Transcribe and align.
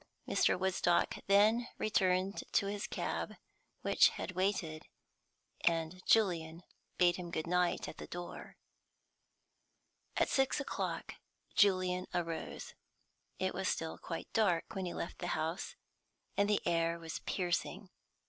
Mr. 0.27 0.57
Woodstock 0.57 1.19
then 1.27 1.67
returned 1.77 2.43
to 2.53 2.65
his 2.65 2.87
cab, 2.87 3.35
which 3.83 4.09
had 4.09 4.31
waited, 4.31 4.87
and 5.63 6.03
Julian 6.07 6.63
bade 6.97 7.17
him 7.17 7.29
good 7.29 7.45
night 7.45 7.87
at 7.87 7.97
the 7.99 8.07
door. 8.07 8.57
At 10.17 10.27
six 10.27 10.59
o'clock 10.59 11.17
Julian 11.53 12.07
arose. 12.15 12.73
It 13.37 13.53
was 13.53 13.69
still 13.69 13.99
quite 13.99 14.33
dark 14.33 14.73
when 14.73 14.85
he 14.87 14.93
left 14.95 15.19
the 15.19 15.27
house, 15.37 15.75
and 16.35 16.49
the 16.49 16.65
air 16.65 16.97
was 16.97 17.19
piercing. 17.19 17.91